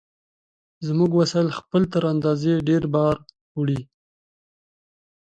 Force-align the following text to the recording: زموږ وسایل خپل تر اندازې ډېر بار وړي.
زموږ 0.87 1.11
وسایل 1.21 1.49
خپل 1.59 1.81
تر 1.93 2.03
اندازې 2.13 2.53
ډېر 2.67 2.83
بار 2.95 3.15
وړي. 3.57 3.81